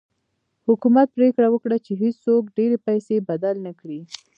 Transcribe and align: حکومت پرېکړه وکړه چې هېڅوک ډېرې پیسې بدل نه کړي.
حکومت 0.67 1.07
پرېکړه 1.17 1.47
وکړه 1.51 1.77
چې 1.85 1.91
هېڅوک 2.03 2.43
ډېرې 2.57 2.77
پیسې 2.87 3.15
بدل 3.29 3.55
نه 3.65 3.71
کړي. 3.79 4.01